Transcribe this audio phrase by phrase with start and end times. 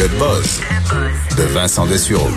[0.00, 0.62] Le buzz
[1.36, 2.30] de Vincent Dessureau.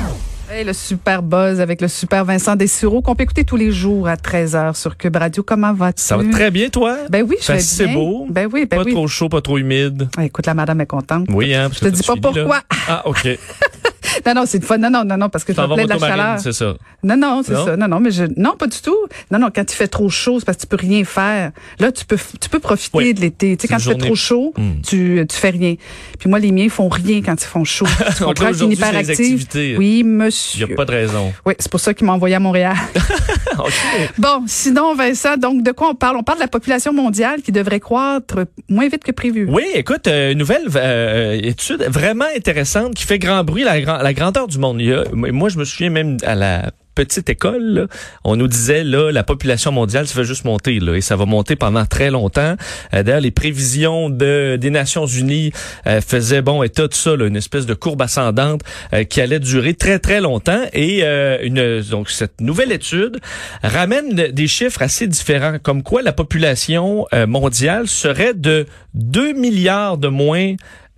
[0.52, 4.09] Hey, le super buzz avec le super Vincent Dessureau qu'on peut écouter tous les jours
[4.09, 5.43] à 13h sur Cube Radio.
[5.43, 6.04] Comment vas-tu?
[6.04, 6.97] Ça va très bien, toi?
[7.10, 7.96] Ben oui, je vais bien.
[7.96, 8.28] beau.
[8.29, 8.91] Ben oui, ben pas oui.
[8.91, 10.10] trop chaud, pas trop humide.
[10.21, 11.26] Écoute, la madame est contente.
[11.30, 11.70] Oui, hein?
[11.70, 12.20] parce Je te dis pas là.
[12.21, 12.59] pourquoi.
[12.89, 13.30] Ah, OK.
[14.26, 14.78] Non, non, c'est une fois.
[14.78, 16.40] Non, non, non, non, parce que je me plais de la chaleur.
[16.40, 16.73] c'est ça.
[17.04, 17.76] Non, non, c'est ça.
[17.78, 18.96] Non, non, mais je, non, pas du tout.
[19.32, 21.52] Non, non, quand il fait trop chaud, c'est parce que tu peux rien faire.
[21.80, 23.14] Là, tu peux, tu peux profiter Oui.
[23.14, 23.58] de l'été.
[23.58, 24.82] Tu sais, quand il fait trop chaud, Hmm.
[24.88, 25.76] tu, tu fais rien.
[26.20, 27.86] Puis moi, les miens font rien quand ils font chaud.
[28.17, 28.50] Tu comprends?
[28.50, 29.48] Les hyperactive.
[29.55, 30.66] Oui, Il n'y monsieur.
[30.72, 31.34] a pas de raison.
[31.45, 32.76] Oui, c'est pour ça qu'il m'a envoyé à Montréal.
[33.59, 33.73] OK.
[34.17, 36.17] Bon, sinon, Vincent, donc de quoi on parle?
[36.17, 39.48] On parle de la population mondiale qui devrait croître moins vite que prévu.
[39.50, 44.02] Oui, écoute, euh, une nouvelle euh, étude vraiment intéressante qui fait grand bruit, la, gran-
[44.13, 44.81] grandeur du monde.
[44.81, 47.88] A- moi, je me souviens même à la petite école, là,
[48.23, 51.26] on nous disait là la population mondiale ça va juste monter là et ça va
[51.26, 52.55] monter pendant très longtemps.
[52.94, 55.52] Euh, D'ailleurs les prévisions de des Nations Unies
[55.88, 58.62] euh, faisaient bon état de ça là, une espèce de courbe ascendante
[58.94, 63.19] euh, qui allait durer très très longtemps et euh, une donc cette nouvelle étude
[63.64, 69.97] ramène des chiffres assez différents comme quoi la population euh, mondiale serait de 2 milliards
[69.97, 70.53] de moins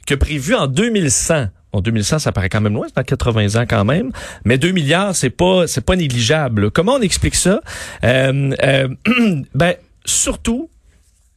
[0.06, 1.48] que prévu en 2100.
[1.76, 4.12] En 2100, ça paraît quand même loin, c'est dans 80 ans quand même.
[4.46, 6.72] Mais 2 milliards, c'est pas, c'est pas négligeable.
[6.72, 7.60] Comment on explique ça?
[8.06, 8.88] Euh, euh,
[9.54, 9.74] ben,
[10.06, 10.70] surtout,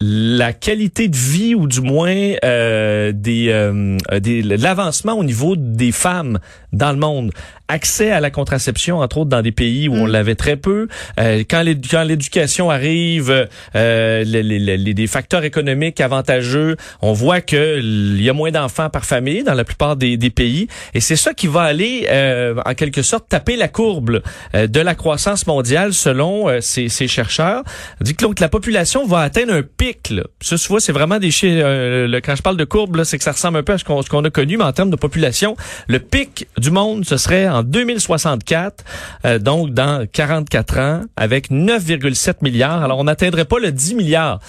[0.00, 5.90] la qualité de vie ou du moins euh, des, euh, des l'avancement au niveau des
[5.90, 6.38] femmes
[6.72, 7.32] dans le monde.
[7.70, 10.88] Accès à la contraception entre autres dans des pays où on l'avait très peu.
[11.18, 17.40] Euh, quand l'é- quand l'éducation arrive euh, les, les, les- facteurs économiques avantageux on voit
[17.40, 20.68] que il y a moins d'enfants par famille dans la plupart des, des pays.
[20.94, 24.22] Et c'est ça qui va aller euh, en quelque sorte taper la courbe
[24.54, 27.64] euh, de la croissance mondiale selon euh, ces, ces chercheurs.
[28.00, 30.22] Dit que donc, la population va atteindre un pic là.
[30.40, 33.32] ça c'est vraiment des chiffres euh, le- quand je parle de courbe c'est que ça
[33.32, 35.56] ressemble un peu à ce qu'on ce qu'on a connu mais en termes de population
[35.88, 38.84] le pic du monde ce serait en 2064
[39.24, 44.40] euh, donc dans 44 ans avec 9,7 milliards alors on n'atteindrait pas le 10 milliards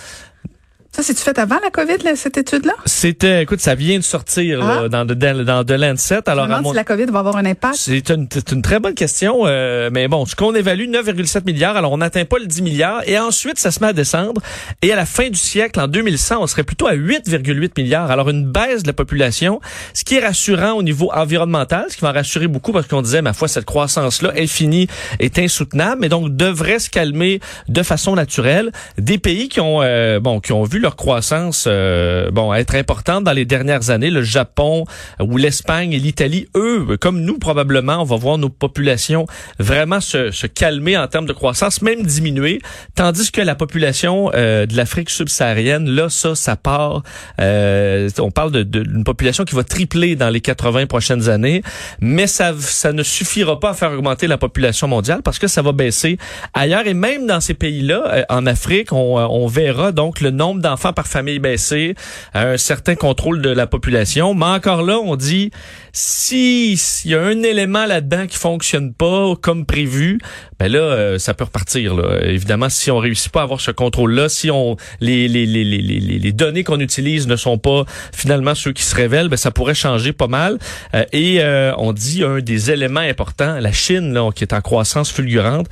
[0.91, 2.73] Ça, c'est-tu fait avant la COVID, là, cette étude-là?
[2.85, 4.89] c'était écoute ça vient de sortir là, Ah.
[4.89, 7.19] dans de dans, dans Lancet Je alors me à demande mon- si la COVID va
[7.19, 7.75] avoir un impact.
[7.75, 11.77] C'est une, c'est une très bonne question, euh, mais bon, ce qu'on évalue 9,7 milliards,
[11.77, 14.41] alors on n'atteint pas le 10 milliards, et ensuite ça se met à descendre,
[14.81, 18.29] et à la fin du siècle, en 2100, on serait plutôt à 8,8 milliards, alors
[18.29, 19.61] une baisse de la population,
[19.93, 23.21] ce qui est rassurant au niveau environnemental, ce qui va rassurer beaucoup parce qu'on disait,
[23.21, 24.87] ma foi, cette croissance-là infinie
[25.19, 28.71] est insoutenable, mais donc devrait se calmer de façon naturelle.
[28.97, 33.23] Des pays qui ont, euh, bon, qui ont vu leur croissance, euh, bon, être importante
[33.23, 34.85] dans les dernières années, le Japon
[35.19, 39.25] ou l'Espagne et l'Italie, eux, comme nous probablement, on va voir nos populations
[39.59, 42.59] vraiment se, se calmer en termes de croissance, même diminuer,
[42.95, 47.03] tandis que la population euh, de l'Afrique subsaharienne, là, ça, ça part.
[47.39, 51.61] euh, on parle de- de- d'une population qui va tripler dans les 80 prochaines années,
[51.99, 55.61] mais ça, ça ne suffira pas à faire augmenter la population mondiale parce que ça
[55.61, 56.17] va baisser
[56.53, 60.31] ailleurs et même dans ces pays-là, euh, en Afrique, on, euh, on verra donc le
[60.31, 61.95] nombre d'enfants par famille baisser,
[62.33, 65.51] un certain contrôle de la population, mais encore là, on dit
[65.91, 70.19] si s'il y a un élément là-dedans qui fonctionne pas comme prévu,
[70.59, 71.95] ben là, euh, ça peut repartir.
[71.95, 72.19] Là.
[72.23, 75.81] Évidemment, si on réussit pas à avoir ce contrôle-là, si on les les les les
[75.81, 79.51] les, les données qu'on utilise ne sont pas finalement ceux qui se révèlent, ben ça
[79.51, 80.59] pourrait changer pas mal.
[80.93, 84.61] Euh, et euh, on dit un des éléments importants, la Chine, là, qui est en
[84.61, 85.67] croissance fulgurante.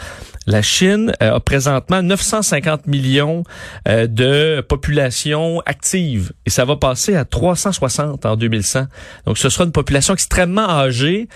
[0.47, 3.43] La Chine euh, a présentement 950 millions
[3.87, 8.87] euh, de population active et ça va passer à 360 en 2100.
[9.25, 11.27] Donc ce sera une population extrêmement âgée,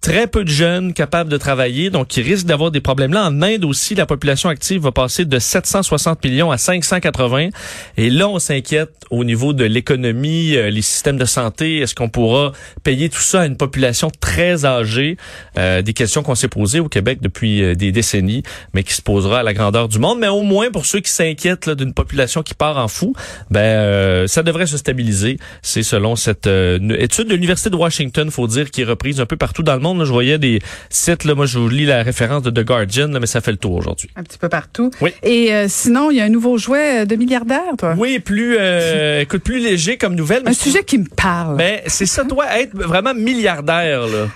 [0.00, 3.12] très peu de jeunes capables de travailler, donc qui risquent d'avoir des problèmes.
[3.12, 7.48] Là, en Inde aussi, la population active va passer de 760 millions à 580.
[7.96, 11.78] Et là, on s'inquiète au niveau de l'économie, euh, les systèmes de santé.
[11.78, 12.52] Est-ce qu'on pourra
[12.84, 15.16] payer tout ça à une population très âgée?
[15.58, 18.42] Euh, des questions qu'on s'est posées au Québec depuis euh, des décennies,
[18.74, 20.18] mais qui se posera à la grandeur du monde.
[20.20, 23.14] Mais au moins, pour ceux qui s'inquiètent d'une population qui part en fou,
[23.50, 25.38] ben euh, ça devrait se stabiliser.
[25.62, 29.26] C'est selon cette euh, étude de l'Université de Washington, faut dire, qui est reprise un
[29.26, 29.95] peu partout dans le monde.
[29.98, 30.60] Là, je voyais des
[30.90, 33.50] sites, là, moi je vous lis la référence de The Guardian, là, mais ça fait
[33.50, 34.08] le tour aujourd'hui.
[34.16, 34.90] Un petit peu partout.
[35.00, 35.10] Oui.
[35.22, 37.94] Et euh, sinon, il y a un nouveau jouet euh, de milliardaire, toi?
[37.98, 40.42] Oui, plus euh, écoute, plus léger comme nouvelle.
[40.44, 41.56] mais Un sujet qui me parle.
[41.56, 44.28] Ben, c'est ça, toi, être vraiment milliardaire, là.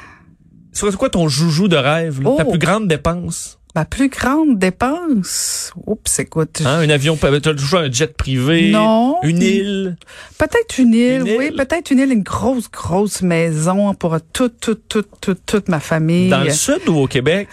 [0.73, 2.31] C'est quoi ton joujou de rêve, là?
[2.39, 2.51] ta Oh.
[2.51, 3.60] plus grande dépense?
[3.75, 5.73] Ma plus grande dépense?
[5.87, 6.61] Oups, écoute.
[6.65, 8.73] Hein, un avion, t'as toujours un jet privé?
[8.73, 9.17] Non.
[9.23, 9.97] Une île?
[10.39, 11.51] Peut-être une île, Une oui.
[11.53, 16.31] Peut-être une île, une grosse, grosse maison pour toute, toute, toute, toute, toute ma famille.
[16.31, 17.49] Dans le sud ou au Québec?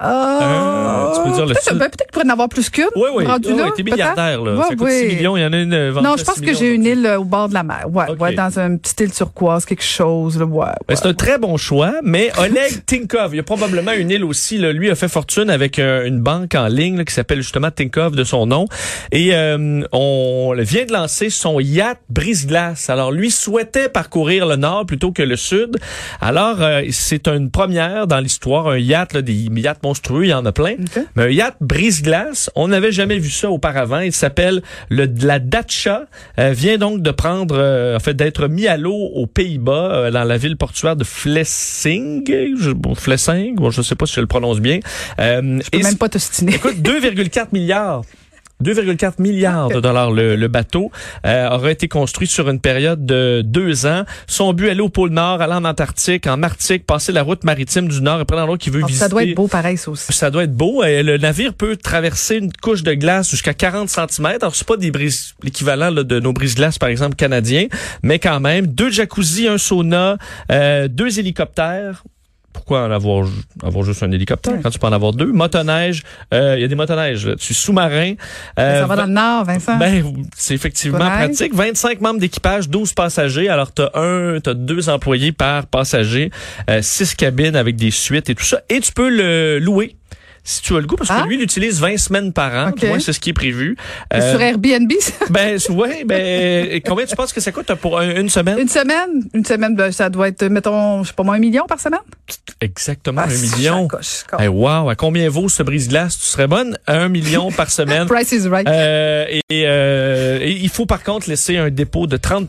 [0.00, 2.86] Ah, tu peux dire le peut-être, ben, peut-être qu'il pourrait en avoir plus qu'une.
[2.94, 3.26] Oui, oui.
[3.26, 4.54] rendu oui, là, oui, t'es milliardaire, là.
[4.54, 5.10] Ouais, ça coûte oui.
[5.10, 7.06] 6 millions, il y en a une Non, je pense 6 que j'ai une île
[7.18, 7.86] au bord de la mer.
[7.90, 10.38] Ouais, ouais, dans une petite île turquoise, quelque chose.
[10.38, 13.92] Là, ouais, Ben, c'est un très bon choix, mais Oleg Tinkov, il y a probablement
[13.92, 14.58] une île aussi.
[14.58, 17.70] Là, lui a fait fortune avec euh, une banque en ligne là, qui s'appelle justement
[17.70, 18.66] Tinkov de son nom.
[19.10, 22.90] Et euh, on vient de lancer son yacht brise-glace.
[22.90, 25.76] Alors lui souhaitait parcourir le nord plutôt que le sud.
[26.20, 30.34] Alors euh, c'est une première dans l'histoire, un yacht, là, des yachts monstrueux, il y
[30.34, 30.76] en a plein.
[31.16, 34.00] Mais un yacht brise-glace, on n'avait jamais vu ça auparavant.
[34.00, 36.06] Il s'appelle le la Dacia.
[36.38, 40.10] Euh, vient donc de prendre, euh, en fait, d'être mis à l'eau aux Pays-Bas, euh,
[40.10, 42.24] dans la ville portuaire de Flessing,
[42.60, 44.80] je, bon, Flessing, bon, je sais pas si je le prononce bien.
[45.20, 46.54] Euh, Je peux et même pas t'ostiner.
[46.54, 48.02] Écoute, 2,4 milliards.
[48.62, 50.90] 2,4 milliards de dollars le, le bateau
[51.26, 54.04] euh, aura été construit sur une période de deux ans.
[54.26, 57.88] Son but aller au pôle Nord, aller en Antarctique, en Arctique, passer la route maritime
[57.88, 59.04] du Nord et prendre un endroit qui veut Ah, visiter.
[59.04, 60.12] ça doit être beau pareil, ça aussi.
[60.12, 60.82] Ça doit être beau.
[60.82, 64.26] Euh, Le navire peut traverser une couche de glace jusqu'à 40 cm.
[64.40, 67.66] Alors, c'est pas des brises, l'équivalent de nos brises-glaces, par exemple, canadiens,
[68.02, 68.66] mais quand même.
[68.66, 70.18] Deux jacuzzi, un sauna,
[70.50, 72.02] euh, deux hélicoptères.
[72.58, 73.24] Pourquoi en avoir,
[73.62, 75.30] avoir juste un hélicoptère quand tu peux en avoir deux?
[75.32, 76.02] Motoneige.
[76.34, 77.54] euh, Il y a des motoneiges là-dessus.
[77.54, 78.14] Sous-marin.
[78.58, 79.76] euh, ça va dans le nord, Vincent.
[79.78, 80.04] ben,
[80.36, 81.36] c'est effectivement Motoneige.
[81.36, 81.54] pratique.
[81.54, 83.48] 25 membres d'équipage, 12 passagers.
[83.48, 86.30] Alors, t'as un, t'as deux employés par passager,
[86.68, 88.60] euh, six cabines avec des suites et tout ça.
[88.68, 89.94] Et tu peux le louer.
[90.50, 91.20] Si tu as le goût, parce Ah.
[91.22, 92.70] que lui, il utilise 20 semaines par an.
[92.70, 92.78] Ok.
[92.80, 93.76] Du moins, c'est ce qui est prévu.
[94.14, 95.12] Euh, sur Airbnb, ça?
[95.30, 98.58] ben, ouais, ben, combien tu penses que ça coûte pour un- une semaine?
[98.58, 99.24] Une semaine?
[99.34, 102.00] Une semaine, ben, ça doit être, mettons, je sais pas moi, un million par semaine?
[102.62, 103.88] Exactement, Ah, un million.
[103.88, 104.24] chacoche.
[104.38, 106.18] Hey, wow, à combien vaut ce brise-glace?
[106.18, 106.78] Tu serais bonne?
[106.86, 108.06] Un million par semaine.
[108.08, 108.66] Price is right.
[108.66, 112.48] Euh, et, euh, et il faut par contre laisser un dépôt de 30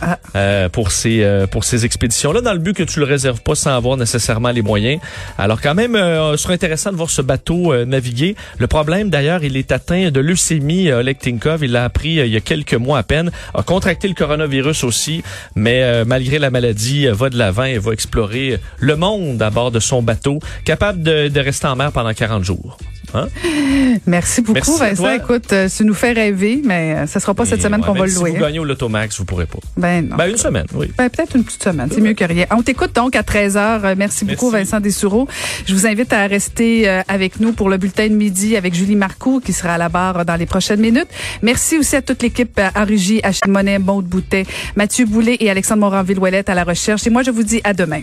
[0.00, 0.18] Ah.
[0.36, 3.42] euh, pour ces euh, pour ces expéditions là dans le but que tu le réserves
[3.42, 5.00] pas sans avoir nécessairement les moyens.
[5.38, 7.22] Alors quand même euh, ce serait intéressant de voir ce
[7.72, 8.36] euh, naviguer.
[8.58, 12.26] Le problème d'ailleurs, il est atteint de leucémie euh, Oleg Tinkov, il l'a appris euh,
[12.26, 15.22] il y a quelques mois à peine, a contracté le coronavirus aussi,
[15.54, 19.80] mais malgré la maladie, va de l'avant et va explorer le monde à bord de
[19.80, 22.78] son bateau, capable de rester en mer pendant 40 jours.
[23.14, 23.28] Hein?
[24.06, 25.10] Merci beaucoup, Merci Vincent.
[25.12, 27.86] Écoute, euh, tu nous fais rêver, mais euh, ça sera pas cette Et, semaine ouais,
[27.86, 28.30] qu'on va le louer.
[28.30, 29.58] Si vous gagnez au Lotomax, vous pourrez pas.
[29.76, 30.16] Ben, non.
[30.16, 30.90] Ben, une semaine, oui.
[30.96, 31.88] Ben, peut-être une petite semaine.
[31.92, 32.46] C'est mieux que rien.
[32.50, 33.94] On t'écoute donc à 13h.
[33.96, 34.50] Merci beaucoup.
[34.50, 35.28] Vincent Dessureau.
[35.66, 38.96] Je vous invite à rester euh, avec nous pour le bulletin de midi avec Julie
[38.96, 41.08] Marcoux qui sera à la barre euh, dans les prochaines minutes.
[41.42, 44.44] Merci aussi à toute l'équipe euh, à Rugy, Achille Monet, Maude Boutet,
[44.76, 47.06] Mathieu Boulet et Alexandre Moranville-Ouellette à la recherche.
[47.06, 48.02] Et moi, je vous dis à demain.